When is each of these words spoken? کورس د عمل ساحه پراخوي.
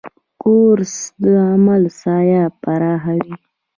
کورس 0.41 0.95
د 1.23 1.23
عمل 1.51 1.83
ساحه 2.01 2.43
پراخوي. 2.61 3.33